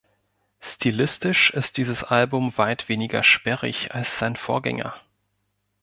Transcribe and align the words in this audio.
Stilistisch 0.61 1.51
ist 1.51 1.77
dieses 1.77 2.03
Album 2.03 2.53
weit 2.57 2.89
weniger 2.89 3.21
sperrig 3.21 3.93
als 3.93 4.17
sein 4.17 4.35
Vorgänger. 4.35 4.95